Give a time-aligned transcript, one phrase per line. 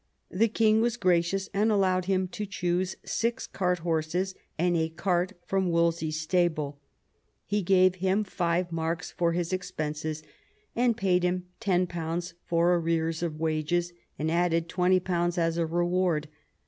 [0.31, 5.33] The king was gracious, and allowed him to choose six cart horses and a cart
[5.45, 6.79] from Wolsey's stable.
[7.45, 10.23] He gave him five marks for his expenses,
[10.75, 16.29] paid him £10 for arrears of wages, and added £20 as a reward.